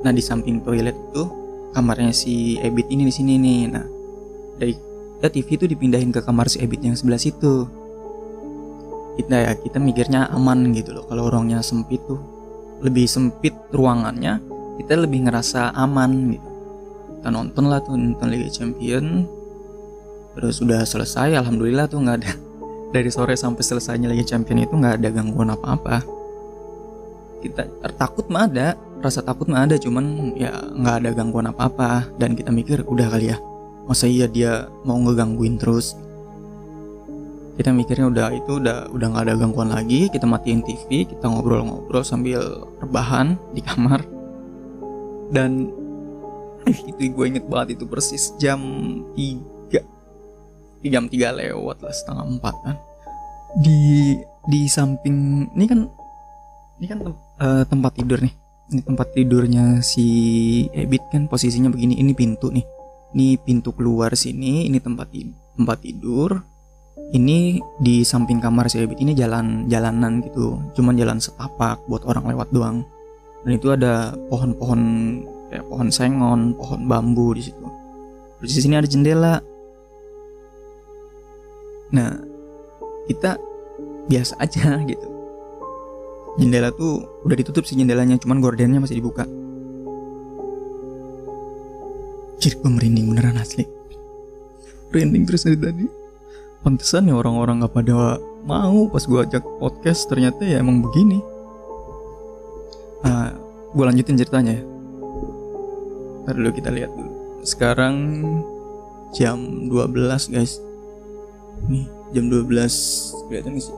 Nah 0.03 0.11
di 0.11 0.19
samping 0.19 0.59
toilet 0.59 0.95
itu 0.95 1.23
kamarnya 1.71 2.11
si 2.11 2.59
Ebit 2.59 2.91
ini 2.91 3.07
di 3.07 3.13
sini 3.15 3.39
nih. 3.39 3.61
Nah 3.71 3.85
dari 4.59 4.75
ya 5.23 5.31
TV 5.31 5.47
itu 5.55 5.65
dipindahin 5.71 6.11
ke 6.11 6.19
kamar 6.19 6.51
si 6.51 6.59
Ebit 6.59 6.83
yang 6.83 6.99
sebelah 6.99 7.21
situ. 7.21 7.71
Kita 9.15 9.35
ya 9.39 9.51
kita 9.55 9.79
mikirnya 9.79 10.27
aman 10.35 10.75
gitu 10.75 10.91
loh 10.99 11.07
kalau 11.07 11.31
ruangnya 11.31 11.63
sempit 11.63 12.03
tuh. 12.03 12.19
Lebih 12.83 13.07
sempit 13.07 13.55
ruangannya 13.71 14.50
kita 14.81 14.97
lebih 14.97 15.29
ngerasa 15.29 15.77
aman 15.77 16.33
gitu. 16.33 16.49
Kita 17.21 17.29
nonton 17.29 17.69
lah 17.69 17.77
tuh 17.85 17.93
nonton 17.93 18.33
Liga 18.33 18.49
Champion. 18.49 19.29
Terus 20.33 20.57
sudah 20.57 20.81
selesai 20.81 21.37
alhamdulillah 21.37 21.85
tuh 21.85 22.01
nggak 22.01 22.17
ada. 22.25 22.33
Dari 22.97 23.13
sore 23.13 23.37
sampai 23.37 23.61
selesainya 23.61 24.09
Liga 24.09 24.25
Champion 24.25 24.65
itu 24.65 24.73
nggak 24.73 24.97
ada 24.97 25.09
gangguan 25.13 25.53
apa-apa. 25.53 26.01
Kita 27.45 27.69
takut 27.93 28.25
mah 28.33 28.49
ada 28.49 28.73
rasa 29.05 29.21
takut 29.21 29.49
mah 29.49 29.69
ada 29.69 29.77
cuman 29.77 30.33
ya 30.33 30.49
nggak 30.49 30.95
ada 31.05 31.09
gangguan 31.13 31.45
apa-apa. 31.53 32.09
Dan 32.17 32.33
kita 32.33 32.49
mikir 32.49 32.81
udah 32.89 33.05
kali 33.13 33.29
ya 33.29 33.37
masa 33.85 34.09
iya 34.09 34.25
dia 34.25 34.65
mau 34.81 34.97
ngegangguin 34.97 35.61
terus? 35.61 35.93
Kita 37.53 37.69
mikirnya 37.69 38.09
udah 38.09 38.27
itu 38.33 38.57
udah 38.57 38.89
udah 38.89 39.07
nggak 39.13 39.25
ada 39.29 39.35
gangguan 39.37 39.69
lagi. 39.69 40.09
Kita 40.09 40.25
matiin 40.25 40.65
TV 40.65 41.05
kita 41.05 41.29
ngobrol-ngobrol 41.29 42.01
sambil 42.01 42.65
rebahan 42.81 43.37
di 43.53 43.61
kamar 43.61 44.20
dan 45.31 45.71
itu 46.67 47.09
gue 47.09 47.25
inget 47.25 47.45
banget 47.49 47.79
itu 47.79 47.89
persis 47.89 48.35
jam 48.37 48.61
3 49.17 50.89
jam 50.89 51.05
3 51.05 51.39
lewat 51.39 51.77
lah 51.85 51.93
setengah 51.93 52.25
4 52.41 52.65
kan. 52.65 52.75
Di 53.61 53.81
di 54.49 54.61
samping 54.65 55.47
ini 55.53 55.65
kan 55.69 55.79
ini 56.81 56.85
kan 56.89 56.97
tem, 57.05 57.13
uh, 57.13 57.63
tempat 57.69 57.91
tidur 57.97 58.19
nih. 58.21 58.33
Ini 58.71 58.81
tempat 58.87 59.07
tidurnya 59.11 59.83
si 59.83 60.07
Ebit 60.71 61.11
kan 61.11 61.27
posisinya 61.27 61.69
begini. 61.69 61.99
Ini 61.99 62.15
pintu 62.15 62.49
nih. 62.49 62.65
Ini 63.11 63.35
pintu 63.43 63.75
keluar 63.75 64.15
sini 64.15 64.65
ini 64.65 64.79
tempat 64.79 65.11
tempat 65.59 65.77
tidur. 65.83 66.39
Ini 67.11 67.59
di 67.83 68.07
samping 68.07 68.39
kamar 68.39 68.71
si 68.71 68.79
Ebit. 68.79 69.03
Ini 69.03 69.13
jalan 69.13 69.67
jalanan 69.67 70.23
gitu. 70.23 70.57
Cuman 70.73 70.95
jalan 70.95 71.19
setapak 71.19 71.83
buat 71.85 72.07
orang 72.07 72.31
lewat 72.31 72.49
doang 72.55 72.87
dan 73.41 73.51
itu 73.57 73.67
ada 73.73 74.13
pohon-pohon 74.29 74.81
kayak 75.49 75.65
pohon 75.67 75.89
sengon 75.89 76.53
pohon 76.53 76.81
bambu 76.85 77.33
di 77.33 77.49
situ. 77.49 77.65
Terus 78.41 78.51
di 78.57 78.61
sini 78.61 78.75
ada 78.77 78.87
jendela. 78.89 79.35
Nah 81.91 82.09
kita 83.09 83.37
biasa 84.05 84.37
aja 84.37 84.77
gitu. 84.91 85.07
Jendela 86.39 86.71
tuh 86.71 87.03
udah 87.27 87.35
ditutup 87.35 87.67
sih 87.67 87.75
jendelanya 87.75 88.15
cuman 88.21 88.39
gordennya 88.39 88.79
masih 88.79 89.01
dibuka. 89.01 89.27
Jadi 92.41 92.57
gue 92.57 92.71
merinding 92.73 93.05
beneran 93.13 93.37
asli. 93.37 93.67
Merinding 94.89 95.29
terus 95.29 95.45
dari 95.45 95.59
tadi. 95.61 95.85
Pantesan 96.61 97.09
ya 97.09 97.17
orang-orang 97.17 97.65
gak 97.65 97.73
pada 97.73 98.17
mau 98.45 98.89
pas 98.89 99.01
gue 99.01 99.19
ajak 99.21 99.45
podcast 99.61 100.09
ternyata 100.09 100.41
ya 100.45 100.61
emang 100.61 100.81
begini 100.81 101.21
Nah, 103.01 103.33
gue 103.73 103.83
lanjutin 103.85 104.17
ceritanya 104.19 104.53
ya. 104.57 104.63
Ntar 106.25 106.33
dulu 106.37 106.49
kita 106.53 106.69
lihat 106.69 106.91
dulu. 106.93 107.11
Sekarang 107.41 107.95
jam 109.15 109.67
12 109.69 110.33
guys. 110.33 110.61
Nih 111.65 111.85
jam 112.13 112.29
12 112.29 112.47
kelihatan 113.29 113.57
sih? 113.57 113.73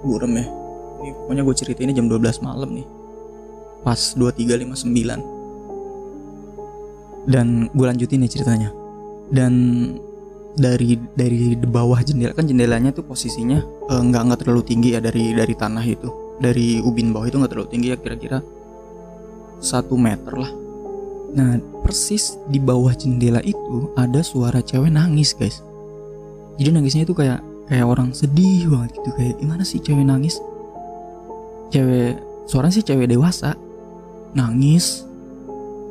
Burem 0.00 0.32
ya. 0.40 0.46
Ini 1.00 1.10
pokoknya 1.16 1.42
gue 1.44 1.54
cerita 1.56 1.80
ini 1.84 1.92
jam 1.92 2.08
12 2.08 2.40
malam 2.44 2.72
nih. 2.72 2.86
Pas 3.84 4.16
2359 4.16 5.40
dan 7.28 7.68
gue 7.68 7.86
lanjutin 7.86 8.24
nih 8.24 8.32
ceritanya. 8.32 8.72
Dan 9.30 9.52
dari 10.56 10.98
dari 11.14 11.54
bawah 11.54 12.00
jendela 12.02 12.34
kan 12.34 12.48
jendelanya 12.48 12.90
tuh 12.90 13.06
posisinya 13.06 13.62
eh, 13.62 14.02
nggak 14.02 14.22
uh, 14.22 14.24
nggak 14.26 14.40
terlalu 14.42 14.62
tinggi 14.66 14.98
ya 14.98 15.00
dari 15.00 15.30
dari 15.30 15.54
tanah 15.54 15.84
itu 15.86 16.10
dari 16.40 16.80
ubin 16.80 17.12
bawah 17.12 17.28
itu 17.28 17.36
nggak 17.36 17.52
terlalu 17.52 17.68
tinggi 17.68 17.92
ya 17.92 17.98
kira-kira 18.00 18.38
satu 19.60 19.94
meter 19.94 20.34
lah. 20.34 20.52
Nah 21.36 21.60
persis 21.84 22.40
di 22.48 22.58
bawah 22.58 22.96
jendela 22.96 23.44
itu 23.44 23.92
ada 23.94 24.24
suara 24.24 24.64
cewek 24.64 24.90
nangis 24.90 25.36
guys. 25.36 25.60
Jadi 26.56 26.72
nangisnya 26.72 27.04
itu 27.04 27.14
kayak 27.14 27.44
kayak 27.68 27.86
orang 27.86 28.10
sedih 28.16 28.66
banget 28.66 28.90
gitu 28.98 29.10
kayak 29.14 29.34
gimana 29.38 29.62
sih 29.62 29.78
cewek 29.78 30.02
nangis? 30.02 30.40
Cewek 31.70 32.18
suaranya 32.48 32.74
sih 32.74 32.84
cewek 32.88 33.06
dewasa. 33.06 33.54
Nangis. 34.32 35.04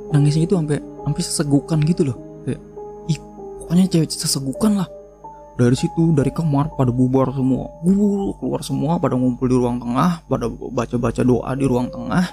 Nangisnya 0.10 0.50
itu 0.50 0.58
sampai 0.58 0.82
sampai 0.82 1.22
sesegukan 1.22 1.78
gitu 1.86 2.02
loh. 2.10 2.18
Kayak 2.44 2.62
ih 3.08 3.20
pokoknya 3.64 3.86
cewek 3.88 4.10
sesegukan 4.10 4.82
lah 4.82 4.90
dari 5.60 5.76
situ 5.76 6.16
dari 6.16 6.32
kamar 6.32 6.72
pada 6.80 6.88
bubar 6.96 7.36
semua. 7.36 7.68
Uh, 7.84 8.32
keluar 8.40 8.64
semua 8.64 8.96
pada 8.96 9.20
ngumpul 9.20 9.52
di 9.52 9.56
ruang 9.60 9.84
tengah 9.84 10.24
pada 10.24 10.48
baca-baca 10.48 11.22
doa 11.28 11.52
di 11.60 11.66
ruang 11.68 11.92
tengah. 11.92 12.32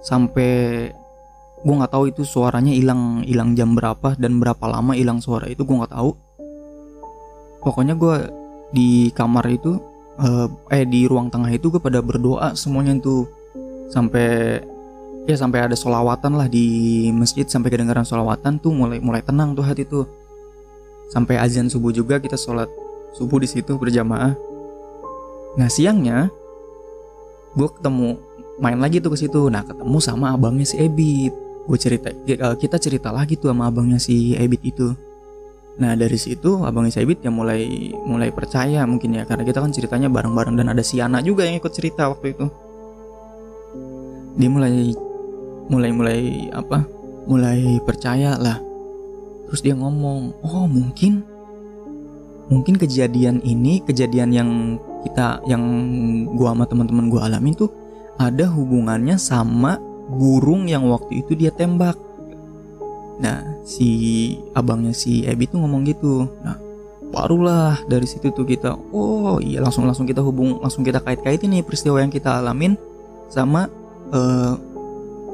Sampai 0.00 0.88
gue 1.60 1.74
nggak 1.74 1.92
tahu 1.92 2.08
itu 2.08 2.22
suaranya 2.22 2.70
hilang 2.70 3.26
hilang 3.26 3.52
jam 3.58 3.74
berapa 3.74 4.16
dan 4.16 4.38
berapa 4.38 4.64
lama 4.64 4.94
hilang 4.94 5.18
suara 5.18 5.50
itu 5.50 5.66
gue 5.66 5.74
nggak 5.74 5.90
tahu. 5.90 6.14
Pokoknya 7.60 7.98
gue 7.98 8.16
di 8.70 9.10
kamar 9.10 9.50
itu 9.50 9.82
eh, 10.22 10.46
eh 10.70 10.86
di 10.86 11.10
ruang 11.10 11.28
tengah 11.28 11.50
itu 11.50 11.68
gue 11.68 11.82
pada 11.82 11.98
berdoa 11.98 12.54
semuanya 12.54 12.94
tuh 13.02 13.26
sampai 13.90 14.62
ya 15.26 15.36
sampai 15.36 15.68
ada 15.68 15.76
solawatan 15.76 16.38
lah 16.38 16.48
di 16.48 17.10
masjid 17.12 17.44
sampai 17.44 17.68
kedengaran 17.68 18.06
solawatan 18.06 18.56
tuh 18.62 18.72
mulai 18.72 19.02
mulai 19.02 19.20
tenang 19.20 19.52
tuh 19.52 19.66
hati 19.66 19.84
tuh 19.84 20.08
sampai 21.10 21.36
azan 21.36 21.66
subuh 21.66 21.90
juga 21.90 22.22
kita 22.22 22.38
sholat 22.38 22.70
subuh 23.14 23.42
di 23.42 23.48
situ 23.50 23.74
berjamaah. 23.74 24.32
Nah 25.58 25.68
siangnya 25.68 26.30
gue 27.58 27.68
ketemu 27.68 28.14
main 28.62 28.78
lagi 28.78 29.02
tuh 29.02 29.12
ke 29.14 29.18
situ. 29.26 29.50
Nah 29.50 29.66
ketemu 29.66 29.98
sama 29.98 30.32
abangnya 30.32 30.66
si 30.66 30.78
Ebit. 30.78 31.34
Gue 31.66 31.78
cerita 31.78 32.14
eh, 32.14 32.56
kita 32.56 32.78
cerita 32.78 33.10
lagi 33.10 33.34
tuh 33.34 33.50
sama 33.50 33.66
abangnya 33.66 33.98
si 33.98 34.38
Ebit 34.38 34.62
itu. 34.62 34.94
Nah 35.82 35.98
dari 35.98 36.16
situ 36.16 36.62
abangnya 36.62 36.94
si 36.94 37.02
Ebit 37.02 37.26
ya 37.26 37.34
mulai 37.34 37.90
mulai 38.06 38.30
percaya 38.30 38.86
mungkin 38.86 39.18
ya. 39.18 39.26
Karena 39.26 39.42
kita 39.42 39.58
kan 39.58 39.74
ceritanya 39.74 40.06
bareng-bareng 40.06 40.54
dan 40.54 40.70
ada 40.70 40.82
si 40.86 41.02
Ana 41.02 41.18
juga 41.18 41.42
yang 41.42 41.58
ikut 41.58 41.72
cerita 41.74 42.06
waktu 42.06 42.38
itu. 42.38 42.46
Dia 44.38 44.46
mulai 44.46 44.94
mulai 45.66 45.90
mulai 45.90 46.20
apa? 46.54 46.86
Mulai 47.26 47.82
percaya 47.84 48.38
lah 48.38 48.69
terus 49.50 49.66
dia 49.66 49.74
ngomong 49.74 50.32
oh 50.46 50.64
mungkin 50.70 51.26
mungkin 52.46 52.78
kejadian 52.78 53.42
ini 53.42 53.82
kejadian 53.82 54.30
yang 54.30 54.50
kita 55.02 55.42
yang 55.50 55.62
gua 56.38 56.54
sama 56.54 56.64
teman-teman 56.70 57.10
gua 57.10 57.26
alamin 57.26 57.54
tuh 57.58 57.70
ada 58.20 58.46
hubungannya 58.52 59.16
sama 59.16 59.80
burung 60.10 60.66
yang 60.66 60.84
waktu 60.90 61.22
itu 61.22 61.38
dia 61.38 61.54
tembak. 61.54 61.94
Nah, 63.22 63.64
si 63.64 63.88
abangnya 64.52 64.92
si 64.92 65.24
Ebi 65.24 65.46
tuh 65.46 65.62
ngomong 65.62 65.86
gitu. 65.88 66.28
Nah, 66.44 66.60
barulah 67.14 67.80
dari 67.86 68.04
situ 68.04 68.28
tuh 68.34 68.44
kita, 68.44 68.74
oh 68.92 69.38
iya 69.38 69.64
langsung 69.64 69.86
langsung 69.88 70.04
kita 70.04 70.20
hubung, 70.20 70.58
langsung 70.60 70.82
kita 70.82 71.00
kait-kaitin 71.00 71.52
nih 71.52 71.64
peristiwa 71.64 72.02
yang 72.02 72.12
kita 72.12 72.40
alamin 72.42 72.74
sama 73.30 73.72
uh, 74.12 74.56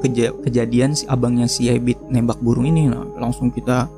keja 0.03 0.29
kejadian 0.45 0.93
si 0.93 1.09
abangnya 1.09 1.49
si 1.49 1.67
Ebit 1.67 1.97
nembak 2.07 2.39
burung 2.39 2.69
ini. 2.69 2.87
Nah, 2.87 3.03
langsung 3.17 3.49
kita 3.49 3.89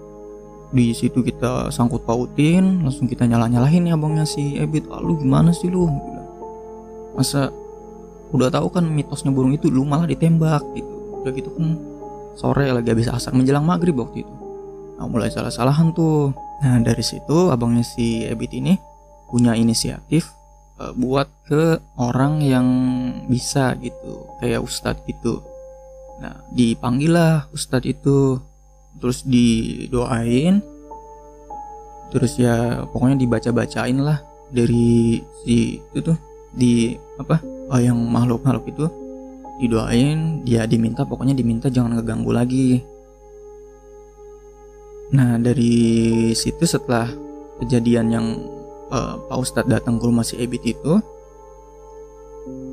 di 0.70 0.94
situ 0.94 1.26
kita 1.26 1.74
sangkut 1.74 2.06
pautin, 2.06 2.86
langsung 2.86 3.10
kita 3.10 3.26
nyala 3.26 3.50
nyalahin 3.50 3.90
nih 3.90 3.94
abangnya 3.98 4.26
si 4.26 4.54
Ebit. 4.58 4.86
Ah, 4.94 5.02
lu 5.02 5.18
gimana 5.18 5.50
sih 5.50 5.66
lu? 5.70 5.90
Masa 7.18 7.50
udah 8.30 8.54
tahu 8.54 8.70
kan 8.70 8.86
mitosnya 8.86 9.34
burung 9.34 9.58
itu 9.58 9.74
lu 9.74 9.82
malah 9.82 10.06
ditembak 10.06 10.62
gitu. 10.78 10.94
Udah 11.26 11.32
gitu 11.34 11.50
kan 11.58 11.66
sore 12.38 12.70
lagi 12.70 12.88
habis 12.94 13.10
asar 13.10 13.34
menjelang 13.34 13.66
maghrib 13.66 13.98
waktu 13.98 14.22
itu. 14.22 14.34
Nah 15.02 15.10
mulai 15.10 15.34
salah-salahan 15.34 15.90
tuh. 15.98 16.38
Nah 16.62 16.78
dari 16.86 17.02
situ 17.02 17.50
abangnya 17.50 17.82
si 17.82 18.24
Ebit 18.30 18.54
ini 18.54 18.78
punya 19.26 19.58
inisiatif 19.58 20.30
uh, 20.78 20.94
buat 20.94 21.30
ke 21.50 21.82
orang 21.98 22.46
yang 22.46 22.68
bisa 23.26 23.74
gitu 23.82 24.30
kayak 24.38 24.62
ustadz 24.62 25.02
gitu. 25.10 25.42
Nah 26.22 26.46
dipanggil 26.54 27.18
lah 27.18 27.50
ustadz 27.50 27.90
itu 27.90 28.38
terus 29.00 29.24
didoain. 29.26 30.62
Terus 32.10 32.42
ya 32.42 32.86
pokoknya 32.90 33.22
dibaca-bacain 33.22 33.98
lah 34.02 34.20
dari 34.50 35.22
si 35.46 35.78
itu 35.94 36.00
tuh 36.02 36.18
di 36.50 36.98
apa 37.22 37.38
uh, 37.70 37.82
yang 37.82 37.98
makhluk-makhluk 37.98 38.66
itu. 38.70 38.86
Didoain 39.60 40.44
dia 40.48 40.64
diminta 40.64 41.04
pokoknya 41.04 41.36
diminta 41.36 41.68
jangan 41.68 42.00
ngeganggu 42.00 42.32
lagi. 42.32 42.80
Nah 45.12 45.36
dari 45.42 46.32
situ 46.32 46.64
setelah 46.64 47.10
kejadian 47.60 48.08
yang 48.10 48.26
uh, 48.90 49.20
Pak 49.28 49.38
Ustadz 49.38 49.70
datang 49.70 50.00
ke 50.00 50.04
rumah 50.08 50.24
si 50.24 50.40
Ebit 50.40 50.64
itu 50.64 50.96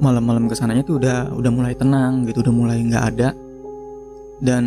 malam-malam 0.00 0.46
ke 0.48 0.54
sananya 0.54 0.86
tuh 0.86 1.00
udah 1.02 1.34
udah 1.34 1.50
mulai 1.52 1.74
tenang 1.74 2.24
gitu 2.24 2.40
udah 2.46 2.54
mulai 2.54 2.78
nggak 2.86 3.04
ada. 3.14 3.28
Dan 4.36 4.64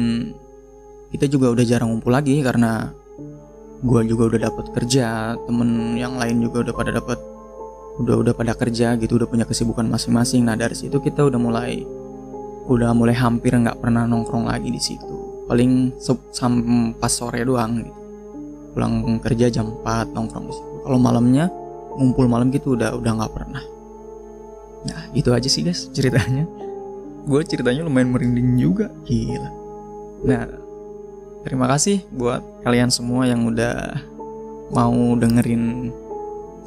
kita 1.09 1.25
juga 1.25 1.49
udah 1.49 1.65
jarang 1.65 1.89
ngumpul 1.93 2.13
lagi 2.13 2.37
karena 2.45 2.93
gue 3.79 4.01
juga 4.11 4.35
udah 4.35 4.39
dapat 4.51 4.65
kerja 4.75 5.33
temen 5.47 5.95
yang 5.95 6.19
lain 6.19 6.43
juga 6.43 6.67
udah 6.67 6.73
pada 6.75 6.91
dapat 6.91 7.19
udah 7.99 8.15
udah 8.15 8.33
pada 8.35 8.55
kerja 8.55 8.95
gitu 8.95 9.19
udah 9.19 9.27
punya 9.27 9.43
kesibukan 9.43 9.87
masing-masing. 9.87 10.47
Nah 10.47 10.55
dari 10.55 10.75
situ 10.75 10.99
kita 10.99 11.27
udah 11.27 11.39
mulai 11.39 11.83
udah 12.69 12.93
mulai 12.93 13.15
hampir 13.17 13.55
nggak 13.55 13.79
pernah 13.81 14.07
nongkrong 14.07 14.47
lagi 14.47 14.71
di 14.71 14.79
situ. 14.79 15.47
Paling 15.49 15.97
sampai 16.31 16.95
pas 16.95 17.11
sore 17.11 17.43
doang 17.43 17.81
gitu. 17.81 17.99
Pulang 18.77 19.17
kerja 19.19 19.49
jam 19.49 19.73
4 19.81 20.13
nongkrong 20.15 20.45
di 20.47 20.53
situ. 20.53 20.69
Kalau 20.85 20.99
malamnya 21.01 21.49
ngumpul 21.97 22.29
malam 22.29 22.53
gitu 22.53 22.77
udah 22.77 22.95
udah 22.95 23.11
nggak 23.19 23.33
pernah. 23.33 23.63
Nah 24.87 25.01
itu 25.11 25.33
aja 25.33 25.49
sih 25.49 25.65
guys 25.65 25.89
ceritanya. 25.91 26.45
Gue 27.27 27.43
ceritanya 27.43 27.83
lumayan 27.83 28.15
merinding 28.15 28.55
juga. 28.55 28.87
Gila. 29.03 29.49
Nah 30.23 30.68
terima 31.43 31.65
kasih 31.71 32.03
buat 32.11 32.43
kalian 32.63 32.91
semua 32.91 33.27
yang 33.29 33.47
udah 33.47 33.95
mau 34.69 35.15
dengerin 35.17 35.93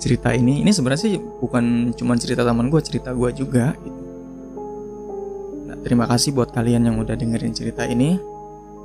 cerita 0.02 0.34
ini. 0.34 0.66
Ini 0.66 0.70
sebenarnya 0.74 1.02
sih 1.06 1.14
bukan 1.18 1.94
cuma 1.94 2.18
cerita 2.18 2.42
teman 2.42 2.66
gue 2.66 2.82
cerita 2.82 3.14
gue 3.14 3.30
juga 3.30 3.70
gitu. 3.78 4.02
Nah, 5.70 5.76
terima 5.86 6.10
kasih 6.10 6.34
buat 6.34 6.50
kalian 6.50 6.90
yang 6.90 6.96
udah 6.98 7.14
dengerin 7.14 7.54
cerita 7.54 7.86
ini. 7.86 8.18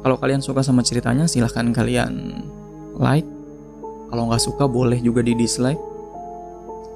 Kalau 0.06 0.22
kalian 0.22 0.46
suka 0.46 0.62
sama 0.62 0.86
ceritanya 0.86 1.26
silahkan 1.26 1.74
kalian 1.74 2.46
like. 3.02 3.26
Kalau 4.08 4.30
nggak 4.30 4.44
suka 4.46 4.70
boleh 4.70 5.02
juga 5.02 5.26
di 5.26 5.34
dislike. 5.34 5.82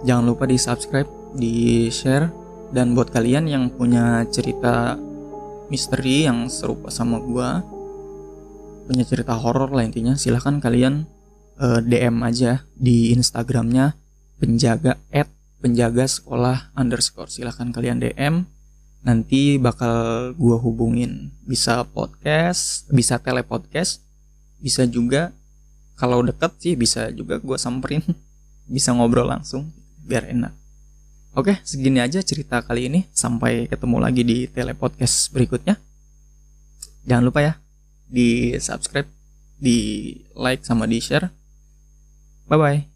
Jangan 0.06 0.24
lupa 0.30 0.46
di 0.46 0.56
subscribe 0.62 1.10
di 1.34 1.90
share. 1.90 2.30
Dan 2.72 2.96
buat 2.96 3.12
kalian 3.12 3.52
yang 3.52 3.68
punya 3.68 4.24
cerita 4.32 4.96
misteri 5.68 6.24
yang 6.24 6.48
serupa 6.48 6.88
sama 6.88 7.20
gue 7.20 7.50
punya 8.86 9.06
cerita 9.06 9.38
horor 9.38 9.70
lah 9.72 9.86
intinya. 9.86 10.18
Silahkan 10.18 10.58
kalian 10.58 11.06
uh, 11.62 11.78
eh, 11.78 11.82
DM 11.86 12.18
aja 12.26 12.66
di 12.74 13.14
Instagramnya 13.14 13.94
penjaga 14.42 14.98
at 15.14 15.30
penjaga 15.62 16.10
sekolah 16.10 16.74
underscore. 16.74 17.30
Silahkan 17.30 17.70
kalian 17.70 18.02
DM 18.02 18.44
nanti 19.06 19.62
bakal 19.62 20.34
gua 20.36 20.58
hubungin. 20.58 21.34
Bisa 21.46 21.86
podcast 21.86 22.90
bisa 22.90 23.22
telepodcast 23.22 24.02
bisa 24.62 24.86
juga 24.86 25.34
kalau 25.98 26.22
deket 26.26 26.52
sih 26.58 26.74
bisa 26.74 27.14
juga 27.14 27.38
gua 27.38 27.62
samperin. 27.62 28.02
Bisa 28.72 28.96
ngobrol 28.96 29.28
langsung 29.28 29.68
biar 30.08 30.32
enak. 30.32 30.56
Oke 31.36 31.60
segini 31.68 32.00
aja 32.00 32.24
cerita 32.24 32.64
kali 32.64 32.88
ini. 32.88 33.04
Sampai 33.12 33.68
ketemu 33.68 34.00
lagi 34.00 34.24
di 34.24 34.48
telepodcast 34.48 35.36
berikutnya. 35.36 35.76
Jangan 37.04 37.26
lupa 37.28 37.44
ya 37.44 37.61
di 38.12 38.52
subscribe 38.60 39.08
di 39.56 40.20
like 40.36 40.68
sama 40.68 40.84
di 40.84 41.00
share. 41.00 41.32
Bye 42.52 42.60
bye 42.60 42.91